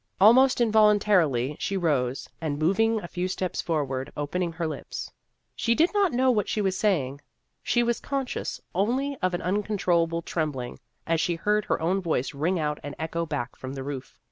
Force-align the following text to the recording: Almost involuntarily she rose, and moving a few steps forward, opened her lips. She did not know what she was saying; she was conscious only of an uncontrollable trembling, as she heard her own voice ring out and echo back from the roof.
Almost 0.19 0.59
involuntarily 0.59 1.55
she 1.59 1.77
rose, 1.77 2.27
and 2.41 2.57
moving 2.57 2.99
a 3.03 3.07
few 3.07 3.27
steps 3.27 3.61
forward, 3.61 4.11
opened 4.17 4.55
her 4.55 4.65
lips. 4.65 5.11
She 5.55 5.75
did 5.75 5.93
not 5.93 6.11
know 6.11 6.31
what 6.31 6.49
she 6.49 6.59
was 6.59 6.75
saying; 6.75 7.21
she 7.61 7.83
was 7.83 7.99
conscious 7.99 8.59
only 8.73 9.15
of 9.21 9.35
an 9.35 9.43
uncontrollable 9.43 10.23
trembling, 10.23 10.79
as 11.05 11.21
she 11.21 11.35
heard 11.35 11.65
her 11.65 11.79
own 11.79 12.01
voice 12.01 12.33
ring 12.33 12.59
out 12.59 12.79
and 12.81 12.95
echo 12.97 13.27
back 13.27 13.55
from 13.55 13.73
the 13.73 13.83
roof. 13.83 14.17